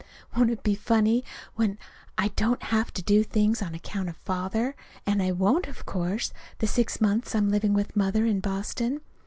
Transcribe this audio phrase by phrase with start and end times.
[0.35, 1.23] Won't it be funny
[1.53, 1.77] when
[2.17, 4.75] I don't have to do things on account of Father?
[5.05, 9.01] And I won't, of course, the six months I'm living with Mother in Boston.